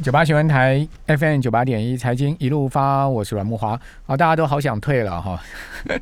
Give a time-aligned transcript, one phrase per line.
[0.00, 3.70] 九八新闻台 FM 九八点一财经一路发，我是阮木华。
[4.06, 5.42] 啊，大家都好想退了哈，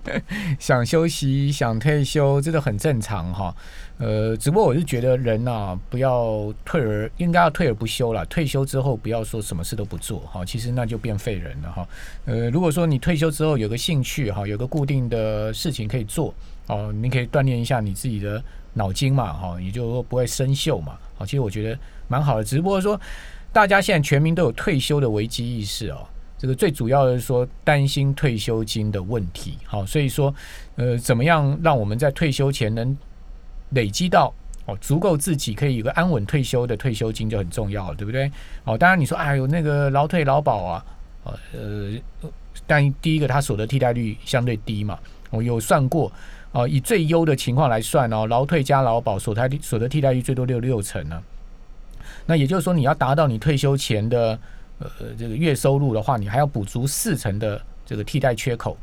[0.60, 3.54] 想休息，想退休，这个很正常哈。
[3.96, 8.22] 呃，只不过我是觉得人呐，不要退而应该要退而不休了。
[8.26, 11.88] 退休之后不要说什么事都不做哈，其实那就变废人了哈。
[12.26, 16.34] 呃，如果说你退休之后有个兴趣哈，有个固定的事情可以做
[16.66, 18.42] 哦，你可以锻炼一下你自己的
[18.74, 20.98] 脑筋嘛哈，也就说不会生锈嘛。
[21.16, 23.00] 好，其实我觉得蛮好的，只不过说。
[23.56, 30.34] 大家现在全民都有退休的危机意识哦，这个最主要的是说担心退休金的问题，好，所以说
[30.74, 32.94] 呃，怎么样让我们在退休前能
[33.70, 34.30] 累积到
[34.66, 38.30] 哦足够自己可以有个安稳退休的退休金就很重要了，对不对？
[38.64, 40.84] 哦，当然你说哎呦那个劳退劳保啊，
[41.54, 41.94] 呃，
[42.66, 44.98] 但第一个它所得替代率相对低嘛，
[45.30, 46.12] 我有算过
[46.52, 51.22] 哦，以最优的情况来算哦，劳退加劳保所得所得替代率最多六六成呢。
[52.26, 54.36] 那也就是说，你要达到你退休前的
[54.80, 58.76] 呃这个月收入的话，你还要补足四成的这个替代缺口，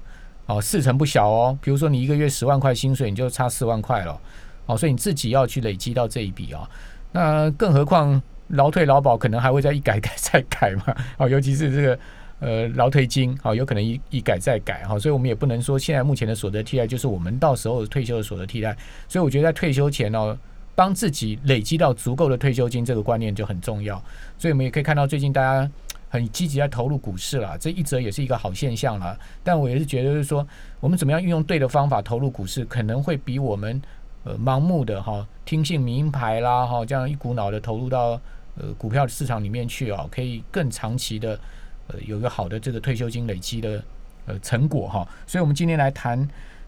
[0.46, 1.58] 哦，四成不小哦。
[1.62, 4.18] 比如说你一个月十万块薪水，你就差四万块了，
[4.66, 6.70] 哦，所以你自己要去累积到这一笔啊。
[7.12, 12.00] 那更何况劳退劳保可能还会再一改改 再改嘛，哦，尤其是这个
[12.40, 18.76] 呃劳退金，哦，有可能一一改再改哈，所以我们也不能说现在目前的所得替代就是我们到时候退休的所得替代。
[19.10, 20.40] 所以我觉得在退休前呢。
[20.76, 24.02] 帮自己累积到足够的退休金，这个观念就很重要。
[24.38, 25.70] 所以我们也可以看到，最近大家
[26.10, 29.18] 很积极在投入股市了，这一则也是一个好现象了。
[29.44, 30.46] 但我也是觉得，就是说，
[30.80, 33.82] 我们怎么样运用对的方法投入股市，可能会比我们
[34.24, 38.20] 呃盲目的哈听信名牌啦哈这样一股脑的投入到
[38.56, 41.40] 呃股票市场里面去啊，可以更长期的
[41.88, 43.84] 呃有一个好的这个退休金累积的
[44.26, 45.08] 呃成果哈。
[45.28, 46.28] 所以我们今天来谈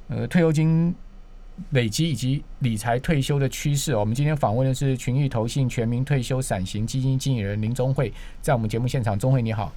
[0.10, 0.94] 呃退休金。
[1.72, 9.72] 累积以及理财退休的趋势，我们今天访问的是群益投信全民退休伞型基金经理人林宗慧，在我们节目现场，宗慧你好，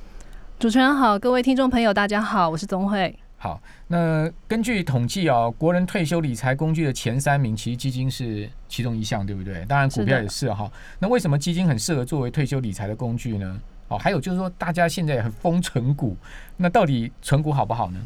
[0.59, 3.17] 主持人好，各位听众朋友大家好，我是宗慧。
[3.37, 9.65] 好，那根据统计啊，国人退休理财工具的前三名，其实基金是其中一项，对不对？
[9.67, 10.69] 当然股票也是哈。
[10.99, 13.61] 那为什么基金很适合作为退休理财的工具呢？
[13.87, 16.17] 哦，还有就是说，大家现在也很疯存股，
[16.57, 18.01] 那到底存股好不好呢？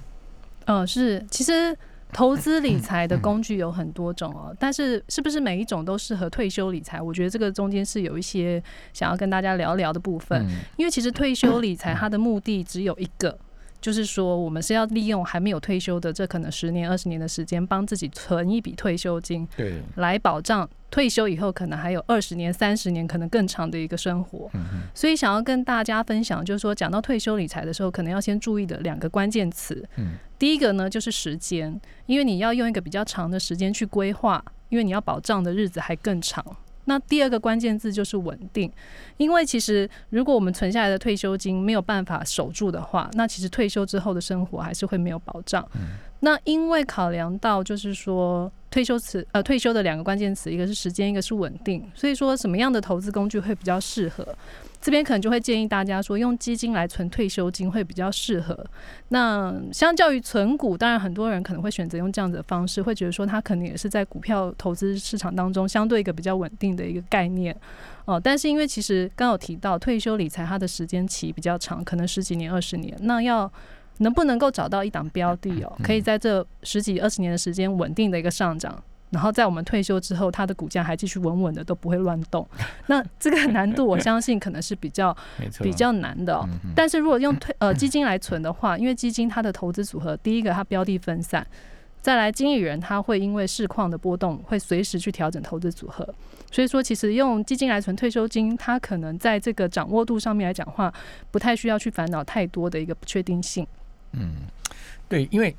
[0.66, 1.74] 嗯，是，其实。
[2.12, 7.00] 投资理财的工具有很多种哦，但是是不是每一种都适合退休理财？
[7.00, 8.62] 我觉得这个中间是有一些
[8.92, 10.46] 想要跟大家聊聊的部分。
[10.76, 13.38] 因为其实退休理财 它的目的只有一个，
[13.80, 24.50] 就是说我们是要利用还没有退休的这可能十年、二十年的时间，帮自己存一笔退休金，对，来保障退休以后可能还有二十年、三十年可能更长的一个生活。
[24.94, 29.82] 所以想要跟大家分享，就是说讲到退休理财的时候，可能要先注意的两个关键词。
[30.38, 36.44] 第一个呢，就是时间，因为你要用一个比较长的时间去规划，因为你要保障的日子还更长。
[36.84, 38.70] 那第二个关键字就是稳定，
[39.16, 45.66] 因为其实如果我们存下来的退休金没有办法守住的话，那其实退休之后的生活还是会没有保障。
[46.20, 54.27] 那因为考量到就是说退休词呃退休的两个关键词，一个是时间，一个是稳定，所以说什么样的投资工具会比较适合？
[54.81, 58.66] 这边可能就会建议大家说，用基金来存退休金会比较适合。
[59.10, 67.54] 那相较于存股，当然很多人可能会选择用这样子的方式，会觉得说它可能也是在股票投资市场当中相对一个比较稳定的一个概念
[68.06, 68.19] 哦。
[68.19, 73.49] 但是因为其实刚有提到退休理财，它的时间期比较长，可能十几年、二十年，那要
[74.02, 78.82] 能不能够找到一档标的哦，可以在这十几二十年的时间稳定的一个上涨？
[79.10, 82.48] 然后在我们退休之后，它的股价还继续稳稳的，都不会乱动。
[82.88, 85.14] 那这个难度，我相信可能是比较
[85.60, 86.42] 比较难的。
[86.74, 91.46] 但是如果用退呃基金来存的话，因为基金它的投资组合，第一个它标的分散，
[92.00, 96.08] 再来经理人他会因为市况的波动，会随时去调整投资组合。
[96.50, 100.91] 所以说，其实用基金来存退休金，它可能在这个掌握度上面来讲话，
[101.30, 103.66] 不太需要去烦恼太多的一个不确定性。
[104.12, 104.34] 嗯，
[105.08, 105.54] 对，因为。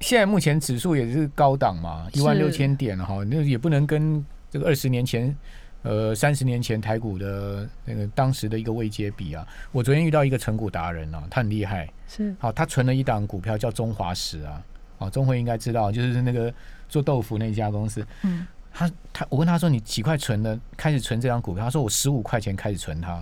[0.00, 5.36] 现在目前指数也是高档嘛，一万六千点哈，那也不能跟这个二十年前、
[5.82, 9.44] 呃三十年前台股的那个当时的一个位阶比啊。
[9.72, 14.62] 我昨天遇到一个成股达人啊，他很厉害，是好，他存了一档股票叫中华石啊，
[14.98, 16.54] 哦，中辉应该知道，就是那个
[16.88, 18.06] 做豆腐那家公司。
[18.22, 23.20] 嗯，他他我问他说你几块存的，开始存这张股票，他说我十五块钱开始存它。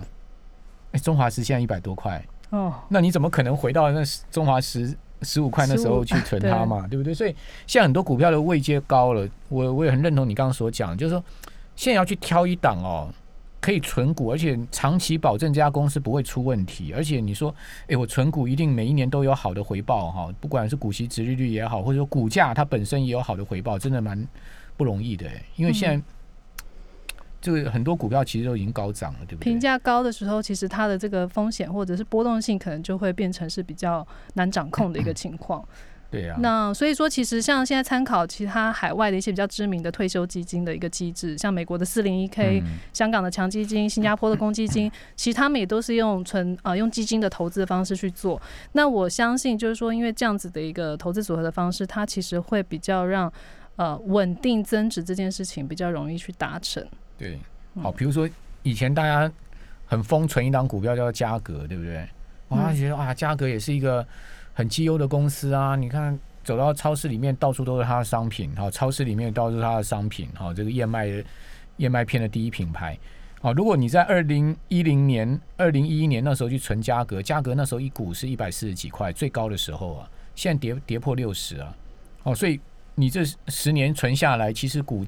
[0.91, 4.01] 哎，中华石现在一百多块哦，那你怎么可能回到那
[4.31, 4.95] 中华十？
[5.23, 7.11] 十五块那时候去存它嘛，对不对？
[7.11, 7.35] 所以
[7.65, 11.23] 现在很多股票的位阶高了，我我也很认同你刚刚所讲，就是说
[11.75, 13.09] 现在要去挑一档哦，
[13.59, 16.93] 可以存股，而且长期保证这家公司不会出问题。
[16.95, 17.51] 而且你说，
[17.87, 24.23] 哎，我存股一定每一年都有好的回报哈，不管是股息、值利率也好，或者说股价它本身也有好的回报，真的蛮
[24.77, 25.25] 不容易的。
[25.55, 26.05] 因为现在
[27.39, 29.51] 这个很多股票其实都已经高涨了，对不对？
[29.51, 35.63] 评价高的时候，其实它的这个风险或者是波动性，可能就会变成是比较难掌控的一个情况。
[36.09, 36.37] 对呀。
[36.39, 42.63] 那所以说，其实像现在参考其他海外的一些比较知名的退休基金的一个机制，像美国的四零一 K、
[42.93, 48.41] 香港的强基金、新加坡的公积金，其实他们也都是用存啊用基金的投资的方式去做。
[48.71, 53.31] 那我相信，就是说，因为这样子的一个投资组合的方式，它其实会比较让
[53.75, 56.81] 呃稳定增值这件事情比较容易去达成。
[57.17, 57.39] 对，
[57.81, 58.29] 好，比如说
[58.61, 59.31] 以前大家
[59.85, 62.07] 很疯存一档股票叫嘉格，对不对？
[62.49, 64.05] 哇，觉得啊，嘉格也是一个
[64.53, 65.75] 很绩优的公司啊！
[65.75, 71.07] 你看走到超市里面，到处都是它的商品，好，超市里面到处是它的商品，好，这个燕麦
[71.77, 72.97] 燕麦片的第一品牌，
[73.41, 81.75] 好，如果你在二零一零年、二零一一年那时候去存嘉格，嘉格那时候一股是一百四十几块，最高的时候啊，现在跌跌破六十啊，
[82.23, 82.59] 哦，所以
[82.95, 85.05] 你这十年存下来，其实股。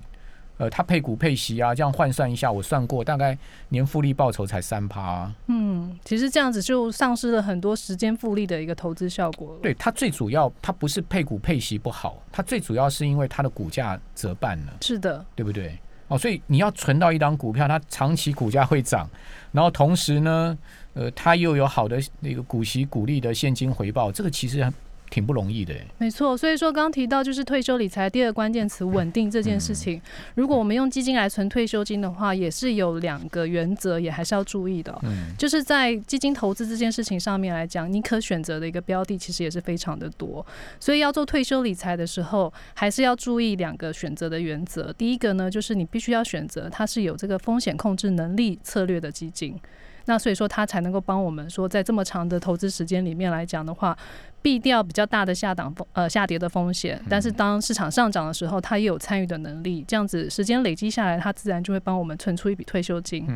[0.60, 3.36] 呃，它配股配息啊，这样换算一下，我算过，大概
[3.70, 5.32] 年复利报酬才三趴。
[5.48, 9.58] 嗯，其实这样子就丧失了很多时间复利的一个投资效果。
[9.62, 14.74] 对，它最主要，它不是配股配息不好，它最主要是因为它的股价折半了。
[14.82, 15.80] 是的，对不对？
[16.10, 19.10] 哦，所以你要存到一档股票，它长期股价会涨，
[19.54, 20.58] 然后同时呢，
[20.94, 24.70] 呃，它又有好的那个股息股利的现金回报，这个其实。
[25.10, 26.38] 挺不容易的，没错。
[26.38, 30.00] 所以说，刚提到就是退休理财第二关键词稳定这件事情。
[30.36, 34.98] 如果我们用基金来存退休金的话，也是有两个原则，也还是要注意的。
[35.04, 40.46] 嗯，就是在基金投资这件事情上面来讲，你可选择的一个标的其实也是非常的多。
[40.80, 44.94] 所以要做退休理财的时候，还是要注意两个选择的原则。
[44.94, 49.60] 第一个呢，就是你必须要选择它是有这个风险控制能力策略的基金。
[50.06, 53.98] 那所以说，它才能够帮我们说，在这么长的投资时间里面来讲的话。
[54.42, 59.84] 避掉比较大的下档风呃下跌的风险，但是当市场上涨的时候，它也有参与的能力。
[59.88, 63.28] 这样子时间累积下来，它自然就会帮我们存出一笔退休金。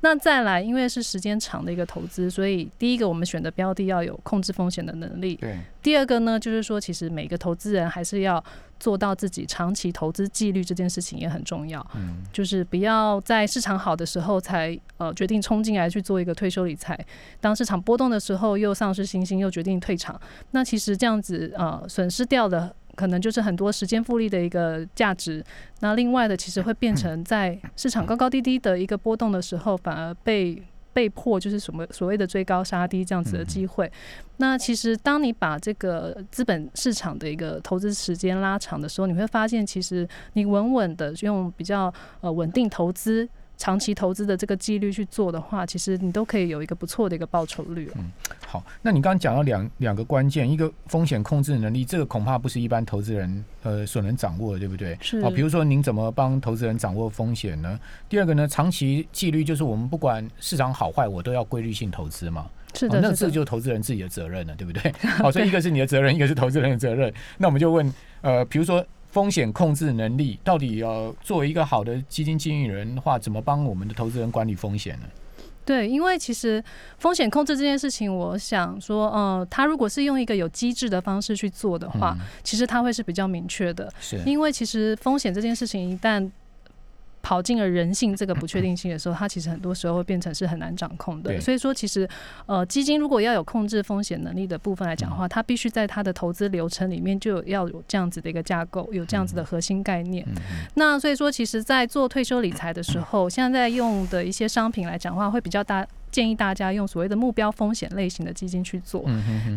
[0.00, 5.36] 那再来，因为是时间长的一个投资，所以第一个我们选的标的要有控制风险的能力。
[5.36, 5.56] 对。
[5.82, 8.42] 第二个呢，就是说其实每个投资人还是要
[8.82, 11.80] 做到自己长期投资纪律这件事情也很重要。
[11.94, 12.16] 嗯。
[12.32, 16.98] 就是不要在市场好的时候才呃决定冲进来去做一个退休理财，
[17.40, 20.20] 当市场波动的时候又丧失信心，又决定退场。
[20.50, 25.44] 那其实这样子，呃，损失掉的可能就是很多时间复利的一个价值。
[25.78, 30.60] 那另外的，其实会变成在市场高高低低的一个波动的时候，反而被
[30.92, 33.90] 被迫就是什么所谓的追高杀低这样子的机会。
[34.38, 43.28] 那其实当你把这个资本市场的一个投资时间拉长的时候，你会发现，其实你稳稳的用比较呃稳定投资。
[43.62, 47.88] 长期投资的这个纪律去做的话，其实你都可以有一个不错的一个报酬率。
[47.94, 48.10] 嗯，
[48.44, 54.98] 好，那你刚刚讲到两两个关键，一个风险控制能力，这个恐怕不是一般投资人呃所能掌握的，对不对？
[55.00, 55.22] 是。
[55.22, 57.78] 好，比如说您怎么帮投资人掌握风险呢？
[58.08, 62.50] 第二个呢，长期纪律就是我们不管市场好坏，我都要规律性投资嘛。
[62.74, 64.90] 是的，那这就是投资人自己的责任了，对不对？
[65.22, 67.14] 好，所以 一个是你的责任，一个是投资人的责任。
[67.38, 68.84] 那我们就问，呃，比如说。
[69.12, 75.06] 风险控制能力到底要作为一个好的基金经理人的话，怎么帮我们的投资人管理风险呢？
[75.64, 76.64] 对，因为其实
[76.98, 83.92] 风险控制这件事情，我想说，呃，他如果是用一个有机制的方式去做的话，其实他会是比较明确的。
[84.00, 86.28] 是，因为其实风险这件事情一旦
[87.22, 91.40] 跑进了人性这个不确定性的时候，它其实很多时候会变成是很难掌控的。
[91.40, 92.08] 所以说，其实
[92.46, 100.26] 呃，基金如果要有控制风险能力的部分来讲的话，它必须在它的投资流程里面就要有这样子的一个架构，有这样子的核心概念。
[100.74, 105.86] 那所以说，其实，在做退休理财的时候，现在用的一些商品来讲的话，会比较大。
[106.12, 109.04] 建议大家用所谓的目标风险类型的基金去做。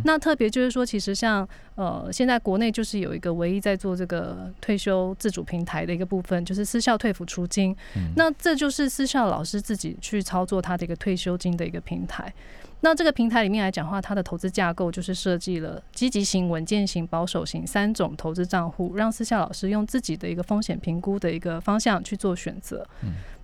[0.05, 7.75] 那特别就是说，其实像呃，现在国内就是有一个唯一在做这个退休自主平台的一个部分，就是私校退抚出金。
[8.15, 12.33] 那这就是私校老师自己去操作他的一个退休金的一个平台。
[12.81, 22.87] 那这个平台里面来讲话，它的投资架构就是设计了积极型、稳健型、保守型三种投资账户，让私校老师用自己的一个风险评估的一个方向去做选择。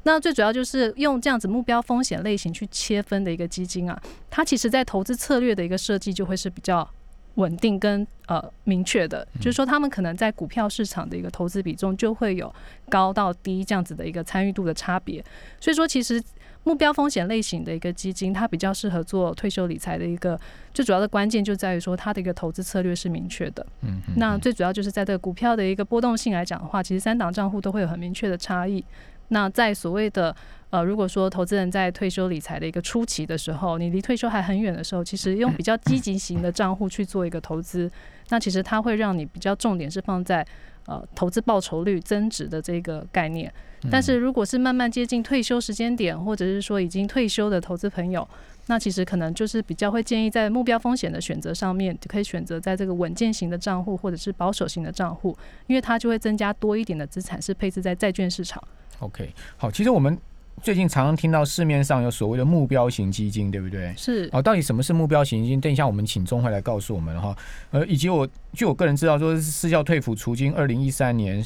[0.04, 6.88] 那最主要就是用这样子目标风险类型去切分的一个基金啊，它其实在投资策略的一个设计就会是比较
[7.36, 12.54] 稳定跟呃明确的，就是说他们可能在股票市场的一个投资比重就会有
[12.90, 15.24] 高到低这样子的一个参与度的差别。
[15.60, 16.22] 所以说，其实
[16.64, 20.40] 目标风险类型的一个基金，它比较适合做退休理财的一个
[20.74, 23.66] 最主要的关键就在于说它的一个投资策略是明确的。
[23.82, 28.84] 嗯，那最主要就是在这个股票的一个波动性来讲的话，其实三档账户都会有很明确的差异。
[29.32, 30.36] 那在所谓的
[30.72, 37.92] 呃，如果说投资人在退休理财的一个初期的时候，你离退休还很远的时候，其实用比较积极型的账户去做一个投资，
[38.30, 40.46] 那其实它会让你比较重点是放在
[40.86, 43.52] 呃投资报酬率增值的这个概念。
[43.90, 48.26] 但是如果是慢慢接近退休时间点，或者是说已经退休的投资朋友，
[48.68, 55.36] 那其实可能就是比较会建议在目标风险的选择上面，就可以选择在这个稳健型的账户或者是保守型的账户，
[55.68, 58.64] 因为它就会增加多一点的资产是配置在债券市场。
[59.02, 60.18] OK，好，其实我们。
[60.62, 63.92] 最近常常听到市面上有所谓的目标型基金，对不对？
[63.98, 65.60] 是哦，到底什么是目标型基金？
[65.60, 67.36] 等一下我们请钟会来告诉我们哈。
[67.72, 71.44] 呃，以及我据我个人知道，说私校退抚除金二零一三年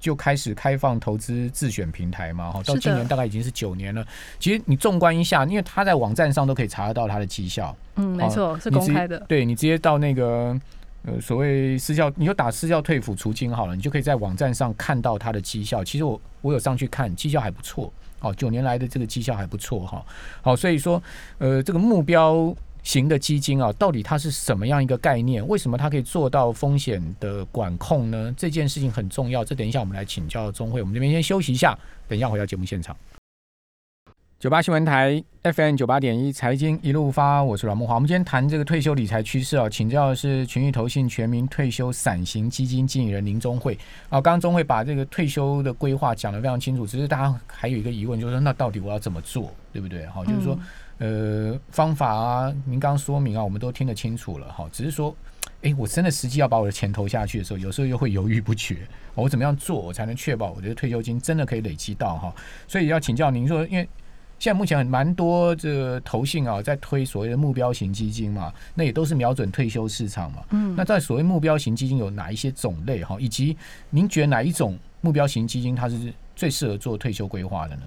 [0.00, 4.04] 就开始开放投资自选平台嘛，哈，到今年大概已经是九年了。
[4.40, 9.20] 其实你纵观一下，因为他在网站上都可以查得到他的绩效，嗯，没错，是公开的。
[9.28, 10.58] 对你直接到那个
[11.06, 15.82] 呃所谓私教，你就打私教退抚除金好了，你就可以在网站上看到他的绩效。
[15.82, 17.92] 其实我我有上去看，绩效还不错。
[18.20, 20.04] 哦，九年来的这个绩效还不错哈。
[20.42, 21.00] 好，所以说，
[21.38, 25.46] 呃，这个目标型的基金啊，到底它是什么样一个概念？
[25.46, 28.34] 为什么它可以做到风险的管控呢？
[28.36, 29.44] 这件事情很重要。
[29.44, 30.80] 这等一下我们来请教钟会。
[30.80, 32.96] 我们这边先休息一下，等一下回到节目现场。
[34.38, 37.94] 九八新闻台 FM 九八点一财经一路发，我是阮木华。
[37.94, 43.78] 我们今天谈这个退休理财趋势啊，请教的是群益投信全民退休散型基金经理人林中慧
[44.10, 44.20] 啊。
[44.20, 50.04] 刚刚中慧把这个退休的规划讲得非常清楚，只是大家还有一个疑问，就是说那到底我要怎么做，对不对？
[50.08, 50.58] 好，就是说
[50.98, 54.68] 呃方法啊，您刚刚说明啊，我们都听得清楚了哈。
[54.70, 55.16] 只是说，
[55.62, 58.86] 哎，我真的实际要把我的钱投下去的时候，有时候又会犹豫不决。
[59.14, 62.34] 我怎么样做，我才能确保我的退休金真的可以累积到哈？
[62.68, 63.88] 所以要请教您说，因为。
[64.38, 70.42] 现在目前蛮多这个投信啊，在推所谓的目标型基金嘛，那也都是瞄准退休市场嘛。
[70.50, 73.16] 嗯，那在所谓目标型基金有哪一些种类哈？
[73.18, 73.56] 以及
[73.88, 77.82] 您觉得哪一种目标型基金它是最适合做退休规划的呢？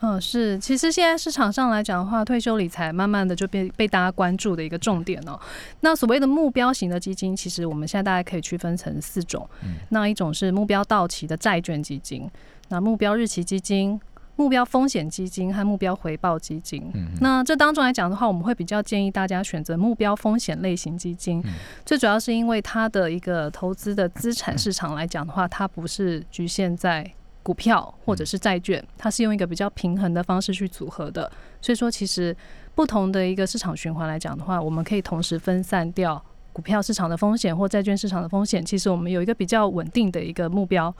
[0.00, 5.40] 嗯，是，其实现在市场上来讲的话，退休理财慢慢的就被被大家关注的一个重点哦。
[5.80, 9.48] 那所谓的目标型的基金，其实我们现在大概可以区分成四种。
[9.62, 12.28] 嗯，那一种是目标到期的债券基金，
[12.68, 14.00] 那目标日期基金。
[14.36, 21.42] 目标风险基金和目标回报基金，那这当中来讲的话，我们会比较建议大家选择目标风险类型基金。
[21.86, 27.10] 最主要是因为它的一个投资的资产市场来讲的话，它不是局限在
[27.42, 31.30] 股票或者是债券，它是用一个比较平衡的方式去组合的。
[31.62, 32.36] 所以说，其实
[32.74, 38.62] 不同的一个市场循环来讲的话，我们可以同时分散掉股票市场的风险或债券市场的风险。
[38.62, 40.94] 其实我们有一个比较稳定的一个目标。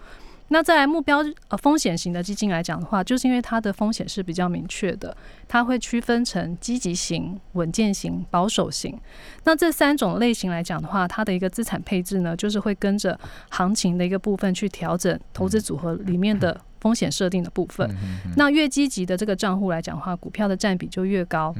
[0.49, 5.17] 那在目标呃风险型的基金来讲的话，就是因为它的风险是比较明确的，
[5.49, 8.97] 它会区分成积极型、稳健型、保守型。
[9.45, 13.19] 那这三种类型来讲的话，它的一个资产配置呢，就是会跟着
[13.51, 17.89] 行情的一个部分去调整投资组合里面的风险设定的部分。
[18.37, 21.55] 那越积极的这个账户来讲的话，股票的占比就越高。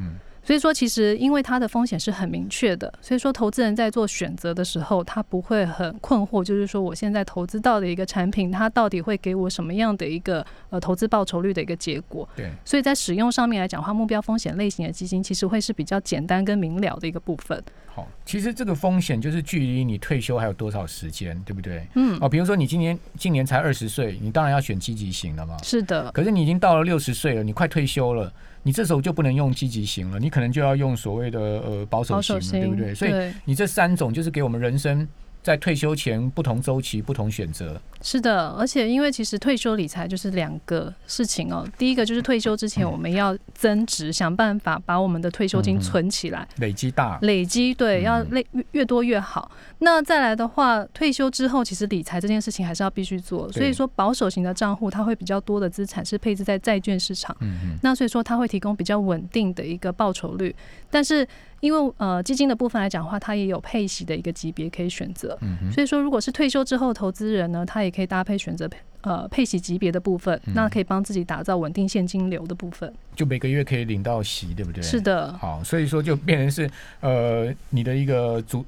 [0.47, 12.25] 所以说，其实因为它的风险是很明确的，所以说投资人在做选择的时候，他不会很困惑，就是说我现在投资到的一个产品，它到底会给我什么样的一个呃投资报酬率的一个结果。
[12.33, 12.49] 对。
[12.63, 17.61] 所以在使用上面来讲的话，目标风险类型的基金其实会是比较简单跟明了的一个部分。
[17.93, 21.85] 好，其实这个风险就是距离你退休还有多少时间，对不对？
[21.95, 22.17] 嗯。
[22.21, 25.57] 哦，比如说你今年今年才二十岁，你当然要选积极型了嘛。
[25.61, 26.09] 是的。
[26.13, 28.31] 可是你已经到了六十岁了，你快退休了。
[28.67, 32.93] 你这时候就不能用积极型了，你可能就要用所谓的呃保守型，对不对？
[32.93, 33.13] 所以
[33.45, 35.07] 你这三种就是给我们人生。
[35.43, 41.65] 在退休前不同周期不同选择，是的，而且因为其实退休理财就是两个事情哦。
[41.77, 49.49] 第一个就是退休之前我们要增值，想办法把我们的退休金存起来，累积大，累积对，要累越多越好。
[49.79, 53.49] 那再来的话，退休之后其实理财这件事情还是要必须做。
[53.53, 60.53] 所以说保守型的账户它会比较多的资产是配置在债券市场，嗯那所以说它会提供比较稳定的一个报酬率，
[60.91, 61.25] 但是。
[61.59, 65.26] 因为呃基金的部分来讲的话，它也有配息的一个级别可以选择，
[65.71, 68.69] 所以说如果是退休之后投资人呢，他也可以搭配选择
[69.01, 74.81] 呃配息级别的部分，那可以帮自己打造稳定现金流的部分，就每个月可以领到息，对不对？
[74.83, 75.33] 是的。
[75.33, 76.69] 好，所以说就变成是
[76.99, 78.65] 呃你的一个主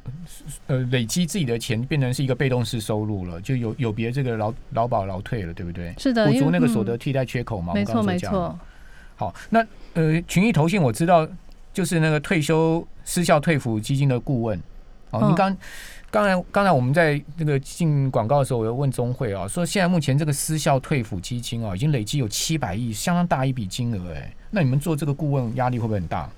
[0.68, 5.94] 呃累积自己的钱变成是一个被动式收入了，就有有别这个劳劳保劳退了，对不对？
[5.98, 7.74] 是的，补足那个所得替代缺口嘛。
[7.74, 8.58] 没错没错。
[9.16, 11.28] 好，那呃群益投信我知道。
[11.72, 14.60] 就是那个退休失效退抚基金的顾问
[15.12, 15.56] 哦，你刚
[16.12, 26.30] 刚才刚才我们在那个进广告的时候，我又问钟慧啊，说现在目前这个私校退抚基金啊，已经累积有七百亿，相当大一笔金额哎，那你们做这个顾问压力会不会很大？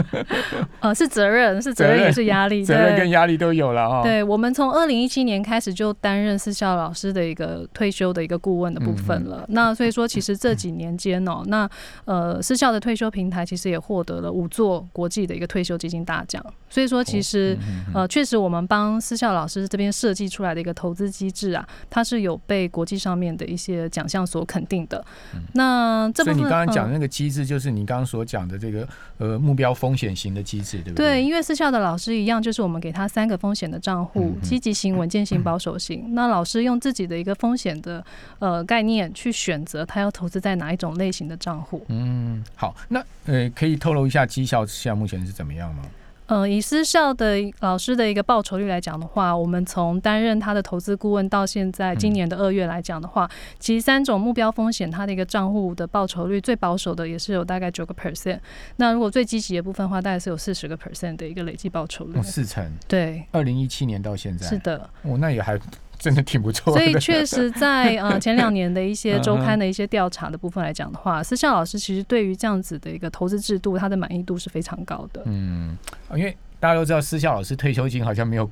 [0.80, 4.02] 呃，是责任，是责任也是压力， 责任跟压力都有了哈。
[4.02, 9.44] 对，我们从二零一七年开始就担任私校老师的一个退休的一个顾问的部分了。
[9.48, 11.68] 那所以说，其实这几年间哦，那
[12.04, 16.44] 呃私校的退休平台其实也获得了五座国际的一个退休基金大奖。
[16.68, 17.56] 所以说，其实
[17.94, 25.04] 呃确实我们帮私校老师这边设计出来的一个投资机制啊，它是有被国际上面的一些奖项所肯定的。
[25.52, 28.86] 那这所以你刚刚讲的那个机制，就是你刚刚所讲的这个
[29.18, 31.14] 呃目标风险型的机制，对不对？
[31.14, 36.14] 对，因为私校的老师一样，就是我们给他三个风险的账户：积极型、稳健型、保守型。
[36.14, 38.04] 那老师用自己的一个风险的
[38.38, 41.84] 呃概念去选择他要投资在哪一种类型的账户。
[41.88, 45.82] 嗯，好，那呃可以透露一下绩效现在目前是怎么样吗？
[46.26, 53.30] 呃，以私校的老师的一个报酬率来讲的话，我们从担任他的投资顾问到现在今年的二月来讲的话，
[53.60, 58.40] 其实三种目标风险，它的一个账户的报酬率最保守的也是有大概九个 percent。
[58.76, 62.20] 那如果最积极的部分的话，大概是有四十个 percent 的一个累计报酬率。
[62.22, 62.68] 四成。
[62.88, 63.24] 对。
[63.30, 64.46] 二零一七年到现在。
[64.48, 64.90] 是的。
[65.02, 65.56] 哦，那也还
[65.98, 66.72] 真的挺不错。
[66.72, 75.22] 所以确实在 呃前两年的一些周刊的一些调查的部分来讲的话，私校老师其实对于这样子的一个投资制度，他的满意度是非常高的。
[75.26, 75.76] 嗯，
[76.14, 76.36] 因为。
[76.58, 78.50] 大家都知道，私校老师退休金好像没有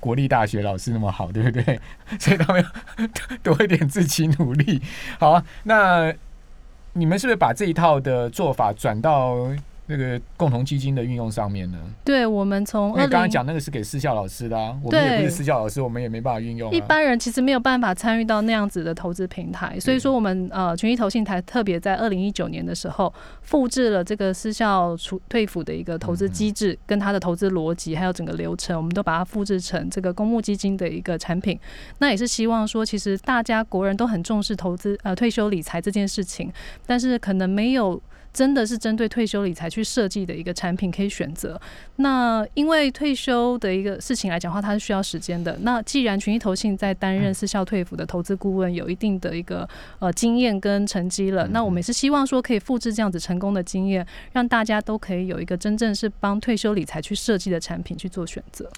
[0.00, 1.78] 国立大学老师那么好，对不对？
[2.18, 2.64] 所以他们
[2.96, 3.06] 要
[3.44, 4.80] 多一点自己努力。
[5.18, 6.10] 好啊，那
[6.94, 9.36] 你们是不是把这一套的做法转到？
[9.86, 11.78] 那个共同基金的运用上面呢？
[12.04, 16.72] 对，我们从因为刚刚讲那个是给私校老师的，啊我们也不是私校老师，我们也没办法运用。
[16.72, 23.12] 一般人其实没有办法参与到那样子的投资平台，所以说我们呃群益投信台特别在二零一九年的时候
[23.42, 31.60] 复制了这个私校出退辅的一个投资机制，跟它的投资逻辑还有整个流程，我们都把它复制成这个公募基金的一个产品。
[31.98, 36.50] 那也是希望说，其实大家国人都很重视投资呃退休理财这件事情，
[36.86, 38.00] 但是可能没有。
[38.34, 41.58] 真的是针对退休理财去设计的一个产品可以选择。
[41.96, 45.56] 那因为退休的一个事情来讲话，它是需要时间的。
[45.62, 49.66] 那既然群益投信在担任私校退服的投资顾问有一定的一个
[50.00, 58.68] 呃经验跟成绩了，那我们也是希望说可以复制这样子成功的经验，让大家都可以有一个真正是帮退休理财去设计的产品去做选择。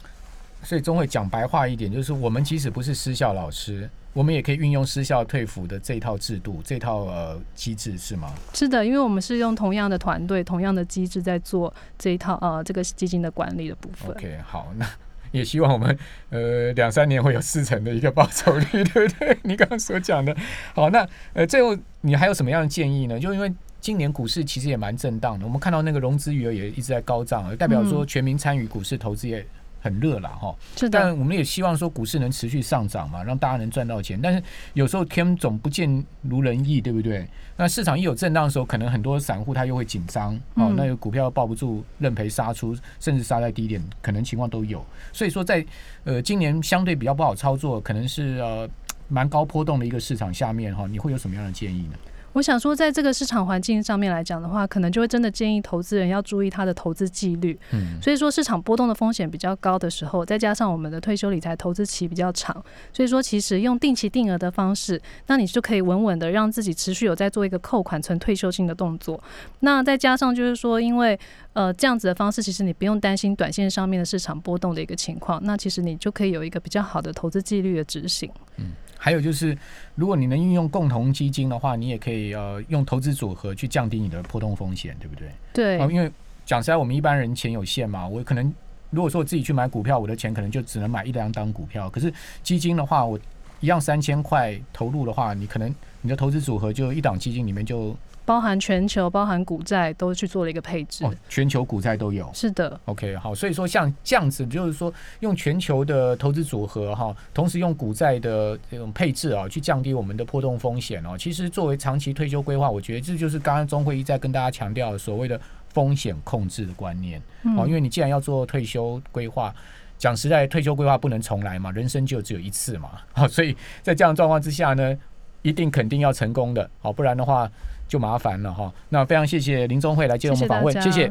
[0.67, 3.89] 所以钟会讲白话一点，就是我们即使不是私校老师。
[4.13, 8.33] 我们也可以运用私校退辅的这套制度、这套呃机制，是吗？
[8.55, 14.11] 是的，因为我们是用同样的团队、同样的机制在做这一套呃这个基金的管理的部分。
[14.11, 14.85] OK，好，那
[15.31, 15.97] 也希望我们
[16.31, 19.39] 呃两三年会有四成的一个报酬率，对不对？
[19.45, 20.35] 你刚刚所讲的。
[20.75, 23.21] 好，那呃最后你还有什么样的建议呢？
[23.21, 23.53] 就因为
[23.83, 29.47] 今年股市其实也蛮震荡的，我们看到那个融资余额也一直在高涨，代表说全民参与股市投资也。
[29.87, 30.99] 很热了哈，是的。
[30.99, 34.21] 但我们也希望说股市能持续上涨嘛，让大家能赚到钱。
[34.21, 34.43] 但是
[34.75, 37.27] 有时候天总不见如人意，对不对？
[37.57, 44.85] 那市场一有震荡的时候，可能很多散户他又会紧张哦，那个股票抱不住，认赔杀出，甚至杀在低点，可能情况都有。
[45.13, 45.65] 所以说，在
[46.05, 48.69] 呃今年相对比较不好操作，可能是呃
[49.09, 51.95] 蛮高波动的一个市场下面哈，你会有什么样的建议呢？
[52.37, 57.59] 我想说，在这个市场环境上面来讲的话，可能就会真的建议投资人要注意他的投资纪律。
[57.73, 62.55] 嗯，所以说市场波动的风险比较高的时候，再加上我们的退休理财投资期比较长，
[62.93, 69.19] 所以说其实用定期定额的方式，那你就可以稳稳的让自己持续有在做一个扣款存退休金的动作。
[69.61, 71.19] 那再加上就是说，因为
[71.55, 78.31] 呃这样子的方式，其实你不用担心短线上面的市场波动的一个情况，那其实你就可以有一个比较好的投资纪律的执行。
[78.59, 78.73] 嗯。
[78.99, 79.57] 还有就是，
[79.95, 85.29] 如果你能运用共同基金的话，你也可以呃用投资组合去降低你的波动风险，对不对？
[85.53, 85.79] 对。
[85.93, 86.11] 因为
[86.45, 88.53] 讲实在，我们一般人钱有限嘛，我可能
[88.91, 91.89] 如果说我自己去买股票，我的钱可能就只能买一两档股票。
[91.91, 93.19] 可是基金的话，我
[93.61, 95.75] 一样三千块投入的话，你可能
[96.07, 97.97] 你的投资组合就一档基金里面就。
[98.25, 102.29] 包含全球、包含股债都去做了一个配置，全球股债都有。
[102.35, 111.17] 是的，OK，好，所以说像这样子，就是说用全球的投资组合哈，同时用股债的这种配置啊，去降低我们的波动风险哦。
[111.17, 117.23] 其实作为长期退休规划，我觉得这就是刚刚钟会一再跟大家强调所谓的风险控制的观念
[117.57, 117.65] 哦。
[117.65, 119.55] 因为你既然要做退休规划，
[119.99, 122.91] 讲实在，退休规划不能重来嘛，人生就只有一次嘛。
[123.13, 124.99] 好，所以在这样状况之下呢，
[125.47, 127.49] 一定肯定要成功的，好，不然的话。
[127.89, 131.05] 就麻烦了哈，那非常谢谢林宗慧来接我们访问，谢谢。